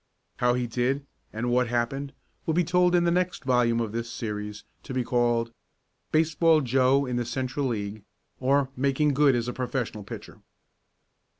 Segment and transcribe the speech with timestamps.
[0.37, 2.13] How he did, and what happened,
[2.47, 5.53] will be told in the next volume of this series, to be called,
[6.11, 8.03] "Baseball Joe in the Central League;
[8.39, 10.41] Or, Making Good as a Professional Pitcher."